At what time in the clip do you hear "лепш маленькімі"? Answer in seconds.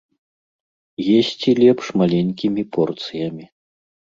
1.61-2.63